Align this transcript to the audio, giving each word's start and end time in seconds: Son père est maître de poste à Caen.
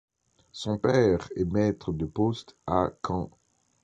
Son 0.51 0.79
père 0.79 1.29
est 1.35 1.45
maître 1.45 1.93
de 1.93 2.07
poste 2.07 2.55
à 2.65 2.89
Caen. 3.07 3.29